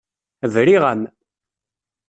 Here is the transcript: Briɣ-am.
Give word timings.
Briɣ-am. 0.53 1.01